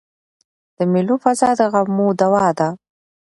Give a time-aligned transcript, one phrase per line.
[0.77, 2.67] د مېلو فضا د غمو دوا ده.